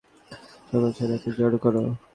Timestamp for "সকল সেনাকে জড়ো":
0.67-1.57